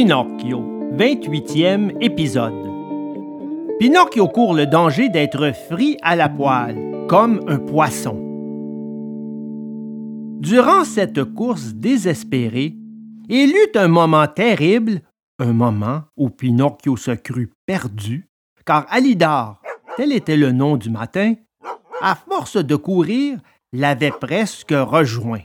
[0.00, 0.60] Pinocchio,
[0.92, 2.54] 28e épisode.
[3.80, 8.14] Pinocchio court le danger d'être frit à la poêle, comme un poisson.
[10.38, 12.76] Durant cette course désespérée,
[13.28, 15.00] il eut un moment terrible,
[15.40, 18.28] un moment où Pinocchio se crut perdu,
[18.64, 19.60] car Alidor,
[19.96, 21.34] tel était le nom du matin,
[22.00, 23.40] à force de courir,
[23.72, 25.42] l'avait presque rejoint.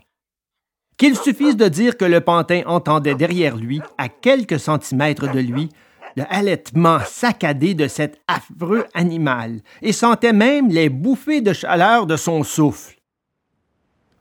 [1.03, 5.67] Qu'il suffise de dire que le pantin entendait derrière lui, à quelques centimètres de lui,
[6.15, 12.15] le halètement saccadé de cet affreux animal, et sentait même les bouffées de chaleur de
[12.15, 12.95] son souffle.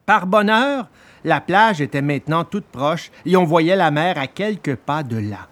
[0.07, 0.89] Par bonheur,
[1.23, 5.19] la plage était maintenant toute proche et on voyait la mer à quelques pas de
[5.19, 5.47] là.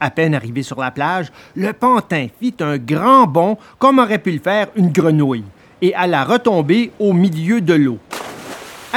[0.00, 4.32] À peine arrivé sur la plage, le pantin fit un grand bond comme aurait pu
[4.32, 5.44] le faire une grenouille
[5.82, 8.00] et alla retomber au milieu de l'eau.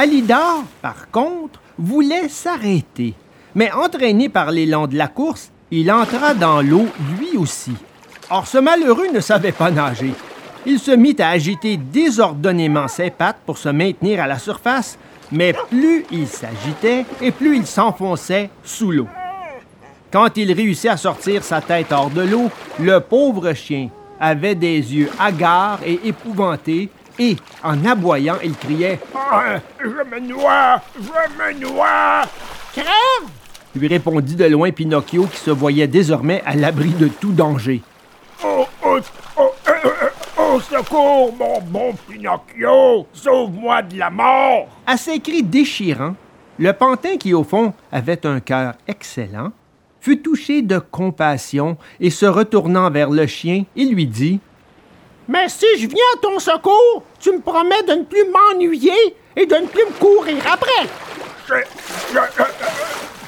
[0.00, 3.14] Alidor, par contre, voulait s'arrêter,
[3.56, 6.86] mais entraîné par l'élan de la course, il entra dans l'eau
[7.18, 7.72] lui aussi.
[8.30, 10.14] Or ce malheureux ne savait pas nager.
[10.66, 15.00] Il se mit à agiter désordonnément ses pattes pour se maintenir à la surface,
[15.32, 19.08] mais plus il s'agitait et plus il s'enfonçait sous l'eau.
[20.12, 23.88] Quand il réussit à sortir sa tête hors de l'eau, le pauvre chien
[24.20, 26.88] avait des yeux hagards et épouvantés
[27.18, 32.22] et, en aboyant, il criait ah, Je me noie Je me noie.
[32.72, 33.28] Crève!
[33.74, 37.82] lui répondit de loin Pinocchio qui se voyait désormais à l'abri de tout danger.
[38.44, 38.98] Oh, oh,
[39.36, 44.68] oh, euh, euh, oh, secours, mon bon Pinocchio Sauve-moi de la mort.
[44.86, 46.14] À ces cris déchirants,
[46.58, 49.52] le pantin qui, au fond, avait un cœur excellent,
[50.00, 54.40] fut touché de compassion et se retournant vers le chien, il lui dit
[55.28, 59.44] mais si je viens à ton secours, tu me promets de ne plus m'ennuyer et
[59.44, 60.88] de ne plus me courir après.
[61.46, 61.54] Je,
[62.12, 62.18] je,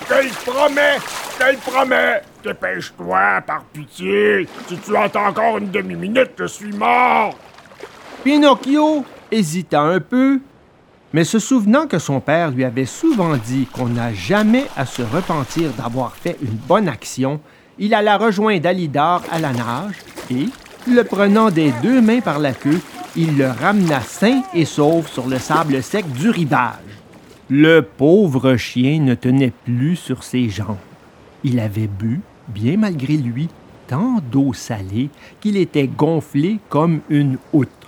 [0.09, 0.97] je, le promets,
[1.39, 2.23] je le promets.
[2.43, 4.49] Dépêche-toi, par pitié.
[4.67, 7.35] Si tu attends encore une demi-minute, je suis mort.
[8.25, 10.41] Pinocchio hésita un peu,
[11.13, 15.03] mais se souvenant que son père lui avait souvent dit qu'on n'a jamais à se
[15.03, 17.41] repentir d'avoir fait une bonne action,
[17.79, 19.97] il alla rejoindre Alidor à la nage
[20.31, 20.47] et,
[20.87, 22.81] le prenant des deux mains par la queue,
[23.17, 26.75] il le ramena sain et sauf sur le sable sec du rivage.
[27.49, 30.77] Le pauvre chien ne tenait plus sur ses jambes.
[31.43, 33.49] Il avait bu, bien malgré lui,
[33.89, 35.11] tant d'eau salée
[35.41, 37.80] qu'il était gonflé comme une outre.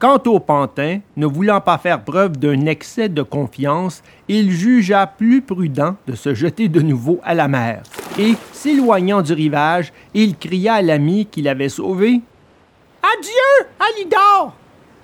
[0.00, 5.42] Quant au pantin, ne voulant pas faire preuve d'un excès de confiance, il jugea plus
[5.42, 7.82] prudent de se jeter de nouveau à la mer.
[8.18, 12.22] Et, s'éloignant du rivage, il cria à l'ami qui l'avait sauvé
[13.02, 14.54] Adieu, Alidor!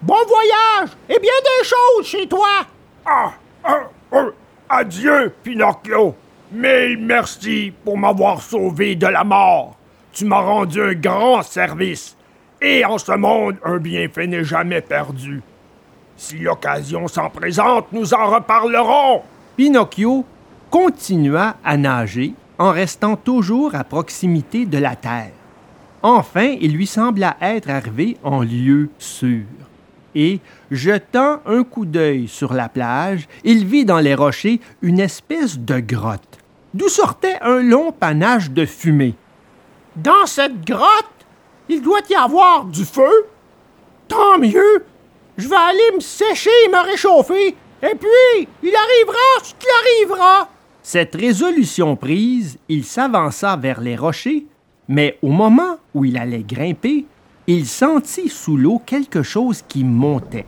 [0.00, 2.64] Bon voyage et bien des choses chez toi
[3.04, 3.34] Ah,
[3.64, 4.26] ah, ah
[4.70, 6.14] Adieu, Pinocchio!
[6.52, 9.76] Mais merci pour m'avoir sauvé de la mort.
[10.14, 12.15] Tu m'as rendu un grand service
[12.60, 15.42] et en ce monde, un bienfait n'est jamais perdu.
[16.16, 19.22] Si l'occasion s'en présente, nous en reparlerons.
[19.56, 20.24] Pinocchio
[20.70, 25.32] continua à nager en restant toujours à proximité de la terre.
[26.02, 29.44] Enfin, il lui sembla être arrivé en lieu sûr.
[30.14, 30.40] Et,
[30.70, 35.78] jetant un coup d'œil sur la plage, il vit dans les rochers une espèce de
[35.78, 36.38] grotte,
[36.72, 39.14] d'où sortait un long panache de fumée.
[39.96, 41.15] Dans cette grotte,
[41.68, 43.26] il doit y avoir du feu.
[44.08, 44.84] Tant mieux.
[45.36, 47.48] Je vais aller me sécher et me réchauffer.
[47.82, 50.48] Et puis, il arrivera ce qui arrivera.
[50.82, 54.46] Cette résolution prise, il s'avança vers les rochers,
[54.88, 57.06] mais au moment où il allait grimper,
[57.46, 60.46] il sentit sous l'eau quelque chose qui montait.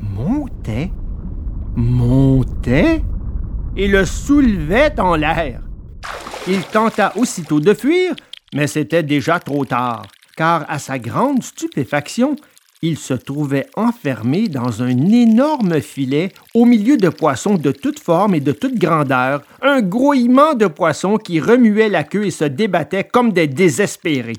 [0.00, 0.90] Montait,
[1.74, 3.02] montait,
[3.76, 5.60] et le soulevait en l'air.
[6.46, 8.14] Il tenta aussitôt de fuir,
[8.54, 10.06] mais c'était déjà trop tard
[10.38, 12.36] car à sa grande stupéfaction,
[12.80, 18.36] il se trouvait enfermé dans un énorme filet au milieu de poissons de toutes formes
[18.36, 23.02] et de toutes grandeurs, un grouillement de poissons qui remuaient la queue et se débattaient
[23.02, 24.36] comme des désespérés.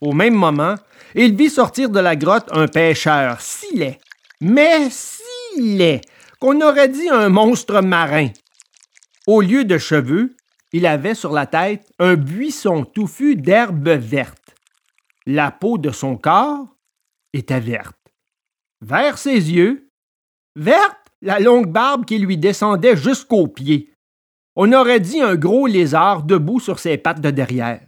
[0.00, 0.74] Au même moment,
[1.14, 4.00] il vit sortir de la grotte un pêcheur si laid,
[4.40, 6.00] mais si laid,
[6.40, 8.30] qu'on aurait dit un monstre marin.
[9.28, 10.34] Au lieu de cheveux,
[10.72, 14.45] il avait sur la tête un buisson touffu d'herbes vertes.
[15.26, 16.68] La peau de son corps
[17.32, 17.98] était verte.
[18.80, 19.90] Vert ses yeux,
[20.54, 23.92] verte la longue barbe qui lui descendait jusqu'aux pieds.
[24.54, 27.86] On aurait dit un gros lézard debout sur ses pattes de derrière.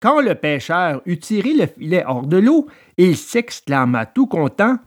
[0.00, 4.78] Quand le pêcheur eut tiré le filet hors de l'eau, il s'exclama tout content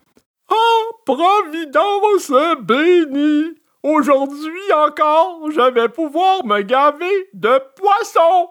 [0.50, 2.32] Oh, Providence
[2.62, 3.56] bénie!
[3.84, 8.50] Aujourd'hui encore, je vais pouvoir me gaver de poisson.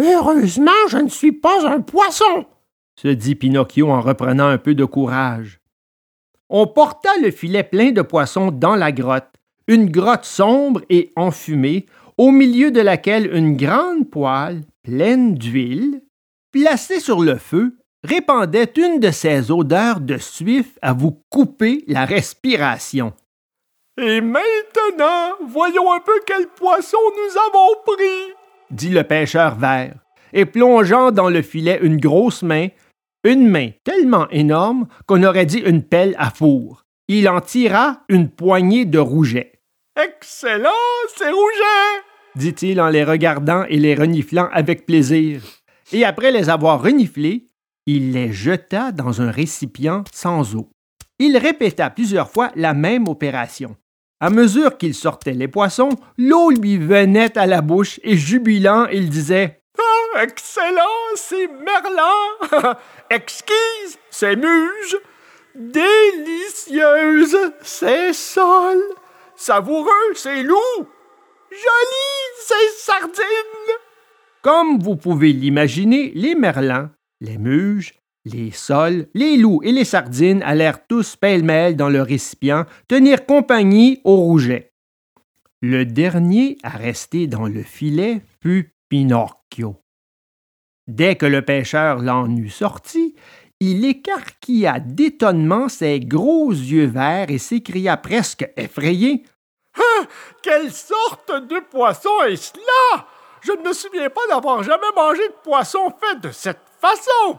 [0.00, 2.46] Heureusement, je ne suis pas un poisson,
[2.96, 5.60] se dit Pinocchio en reprenant un peu de courage.
[6.48, 9.34] On porta le filet plein de poissons dans la grotte,
[9.66, 11.84] une grotte sombre et enfumée,
[12.16, 16.02] au milieu de laquelle une grande poêle pleine d'huile,
[16.50, 22.06] placée sur le feu, répandait une de ces odeurs de suif à vous couper la
[22.06, 23.12] respiration.
[23.98, 28.34] Et maintenant, voyons un peu quel poisson nous avons pris,
[28.70, 29.94] dit le pêcheur vert,
[30.32, 32.68] et plongeant dans le filet une grosse main,
[33.24, 36.84] une main tellement énorme qu'on aurait dit une pelle à four.
[37.08, 39.52] Il en tira une poignée de rougets.
[40.00, 40.70] Excellent,
[41.16, 42.02] c'est rouget,
[42.36, 45.42] dit-il en les regardant et les reniflant avec plaisir.
[45.92, 47.48] Et après les avoir reniflés,
[47.86, 50.70] il les jeta dans un récipient sans eau.
[51.18, 53.76] Il répéta plusieurs fois la même opération.
[54.20, 59.08] À mesure qu'il sortait les poissons, l'eau lui venait à la bouche et jubilant, il
[59.08, 62.74] disait ah, Excellent, c'est merlan
[63.10, 64.98] Exquise, c'est muge
[65.54, 68.78] Délicieuse, c'est sol
[69.36, 70.86] Savoureux, c'est loup!
[71.50, 73.74] Joli, c'est sardine
[74.42, 76.90] Comme vous pouvez l'imaginer, les merlans
[77.20, 77.94] les muges,
[78.24, 84.00] les sols, les loups et les sardines allèrent tous pêle-mêle dans le récipient tenir compagnie
[84.04, 84.72] au rouget.
[85.62, 89.76] Le dernier à rester dans le filet fut Pinocchio.
[90.86, 93.14] Dès que le pêcheur l'en eut sorti,
[93.60, 99.22] il écarquilla d'étonnement ses gros yeux verts et s'écria presque effrayé
[99.76, 100.06] Ah
[100.42, 103.06] Quelle sorte de poisson est-ce là?
[103.42, 107.38] Je ne me souviens pas d'avoir jamais mangé de poisson fait de cette façon.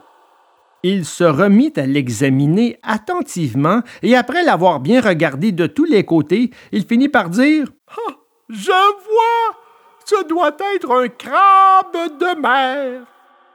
[0.83, 6.49] Il se remit à l'examiner attentivement et après l'avoir bien regardé de tous les côtés,
[6.71, 8.13] il finit par dire ah,
[8.49, 9.57] Je vois,
[10.05, 13.05] ce doit être un crabe de mer.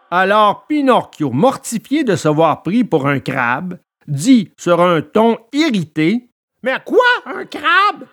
[0.08, 6.30] Alors Pinocchio, mortifié de se voir pris pour un crabe, dit sur un ton irrité
[6.62, 8.06] Mais quoi, un crabe?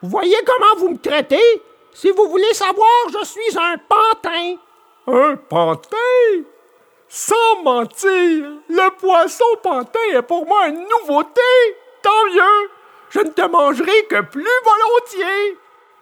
[0.00, 1.62] Vous voyez comment vous me traitez?
[1.92, 4.56] Si vous voulez savoir, je suis un pantin.
[5.08, 6.44] Un pantin?
[7.14, 11.40] Sans mentir, le poisson pantin est pour moi une nouveauté.
[12.02, 12.70] Tant mieux.
[13.10, 15.56] Je ne te mangerai que plus volontiers.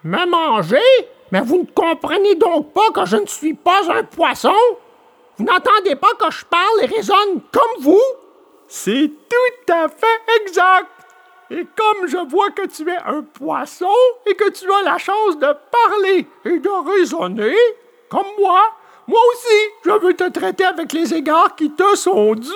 [0.04, 0.80] Me manger?
[1.30, 4.54] Mais vous ne comprenez donc pas que je ne suis pas un poisson?
[5.36, 8.02] Vous n'entendez pas que je parle et raisonne comme vous?
[8.66, 10.88] C'est tout à fait exact.
[11.50, 13.92] Et comme je vois que tu es un poisson
[14.24, 17.56] et que tu as la chance de parler et de raisonner,
[18.08, 18.62] comme moi,
[19.08, 22.50] moi aussi, je veux te traiter avec les égards qui te sont dus.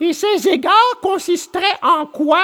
[0.00, 2.42] Et ces égards consisteraient en quoi?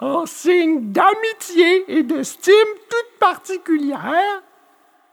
[0.00, 2.54] En signe d'amitié et d'estime
[2.88, 4.42] toute particulière.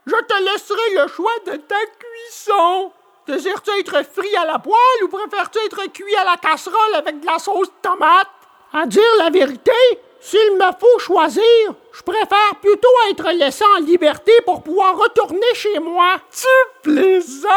[0.06, 2.92] Je te laisserai le choix de ta cuisson.
[3.27, 7.25] Désires-tu être frit à la poêle ou préfères-tu être cuit à la casserole avec de
[7.25, 8.27] la sauce tomate?
[8.71, 9.71] À dire la vérité,
[10.20, 11.44] s'il me faut choisir,
[11.92, 16.16] je préfère plutôt être laissé en liberté pour pouvoir retourner chez moi.
[16.32, 16.48] Tu
[16.82, 17.52] plaisantes!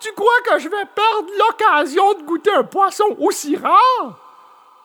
[0.00, 4.18] Tu crois que je vais perdre l'occasion de goûter un poisson aussi rare?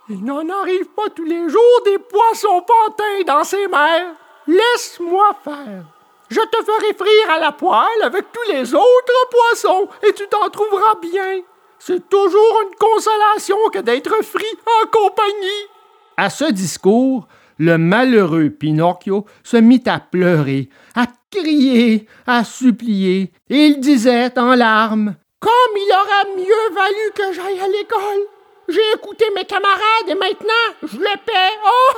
[0.09, 4.13] Il n'en arrive pas tous les jours des poissons pantins dans ces mers.
[4.47, 5.83] Laisse-moi faire.
[6.29, 10.49] Je te ferai frire à la poêle avec tous les autres poissons et tu t'en
[10.49, 11.41] trouveras bien.
[11.77, 15.67] C'est toujours une consolation que d'être frit en compagnie.
[16.23, 23.65] À ce discours, le malheureux Pinocchio se mit à pleurer, à crier, à supplier, et
[23.65, 28.27] il disait en larmes Comme il aurait mieux valu que j'aille à l'école.
[28.69, 31.57] J'ai écouté mes camarades et maintenant je les paie.
[31.65, 31.95] Oh!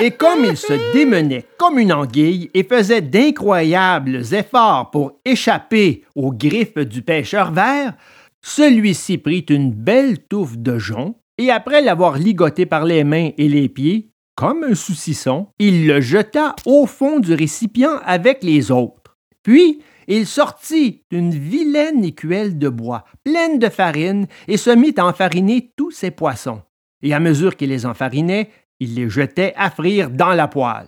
[0.00, 6.30] et comme il se démenait comme une anguille et faisait d'incroyables efforts pour échapper aux
[6.30, 7.94] griffes du pêcheur vert,
[8.42, 13.48] celui-ci prit une belle touffe de jonc et après l'avoir ligoté par les mains et
[13.48, 19.16] les pieds, comme un saucisson, il le jeta au fond du récipient avec les autres.
[19.42, 25.06] Puis, il sortit une vilaine écuelle de bois pleine de farine et se mit à
[25.06, 26.62] enfariner tous ses poissons.
[27.02, 30.86] Et à mesure qu'il les enfarinait, il les jetait à frire dans la poêle.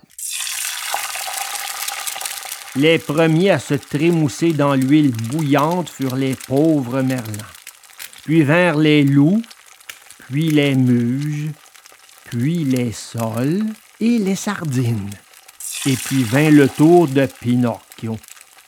[2.77, 7.51] Les premiers à se trémousser dans l'huile bouillante furent les pauvres merlans.
[8.23, 9.41] Puis vinrent les loups,
[10.29, 11.51] puis les muges,
[12.25, 13.63] puis les sols
[13.99, 15.11] et les sardines.
[15.85, 18.17] Et puis vint le tour de Pinocchio,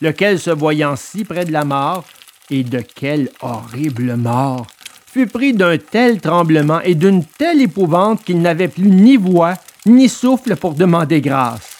[0.02, 2.06] lequel, se voyant si près de la mort,
[2.50, 4.68] et de quelle horrible mort,
[5.12, 10.08] fut pris d'un tel tremblement et d'une telle épouvante qu'il n'avait plus ni voix ni
[10.10, 11.78] souffle pour demander grâce.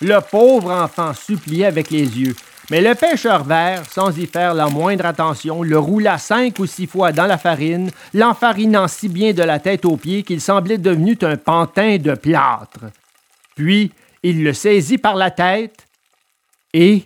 [0.00, 2.34] Le pauvre enfant suppliait avec les yeux,
[2.70, 6.86] mais le pêcheur vert, sans y faire la moindre attention, le roula cinq ou six
[6.86, 11.16] fois dans la farine, l'enfarinant si bien de la tête aux pieds qu'il semblait devenu
[11.22, 12.86] un pantin de plâtre.
[13.54, 13.92] Puis
[14.22, 15.86] il le saisit par la tête
[16.72, 17.04] et